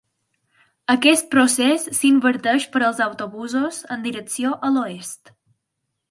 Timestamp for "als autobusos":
2.87-3.81